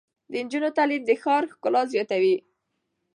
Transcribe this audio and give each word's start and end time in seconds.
د 0.31 0.33
نجونو 0.45 0.69
تعلیم 0.77 1.01
د 1.05 1.11
ښار 1.21 1.43
ښکلا 1.53 1.81
زیاتوي. 1.93 2.35